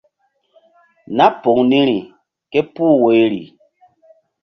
[1.15, 1.99] Nah poŋ niri
[2.51, 3.43] ké puh woyri.